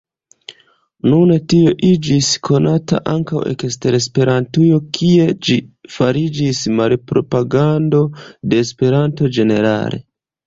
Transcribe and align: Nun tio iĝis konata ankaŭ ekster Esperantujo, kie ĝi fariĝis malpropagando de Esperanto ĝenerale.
Nun 1.09 1.33
tio 1.51 1.73
iĝis 1.89 2.29
konata 2.47 3.01
ankaŭ 3.11 3.41
ekster 3.51 3.97
Esperantujo, 3.97 4.79
kie 4.99 5.27
ĝi 5.49 5.57
fariĝis 5.97 6.61
malpropagando 6.79 7.99
de 8.55 8.63
Esperanto 8.65 9.31
ĝenerale. 9.37 10.01